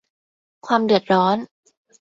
[0.65, 1.37] ความเดือดร้อน